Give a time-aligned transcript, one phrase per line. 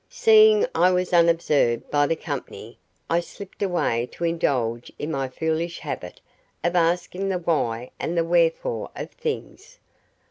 [0.09, 5.77] Seeing I was unobserved by the company, I slipped away to indulge in my foolish
[5.77, 6.19] habit
[6.63, 9.77] of asking the why and the wherefore of things.